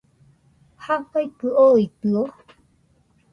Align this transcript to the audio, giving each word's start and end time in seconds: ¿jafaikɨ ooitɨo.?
¿jafaikɨ 0.83 1.47
ooitɨo.? 1.65 2.21